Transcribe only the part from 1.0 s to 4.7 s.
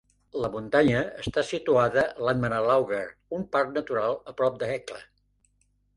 està situada a Landmannalaugar, un parc natural a prop